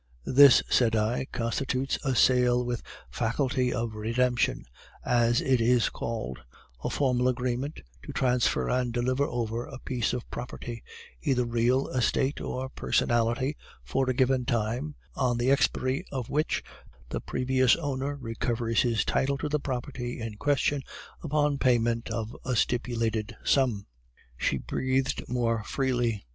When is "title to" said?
19.05-19.49